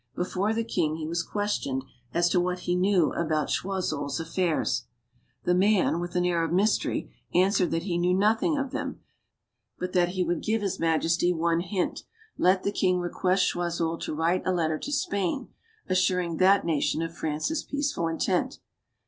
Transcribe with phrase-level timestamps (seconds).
[0.15, 4.85] Before the king, he was questioned as to what he knew about Choiseul's affairs.
[5.43, 8.99] The man, with an air of mystery, answered that he knew nothing of them,
[9.77, 12.01] but that he would give his majesty one hint
[12.35, 15.49] let the king request Choiseul to write a letter to Spain,
[15.87, 18.57] assuring that nation of France's peace ful intent.